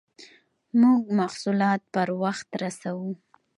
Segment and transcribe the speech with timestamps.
[0.81, 3.11] موږ محصولات پر وخت رسوو.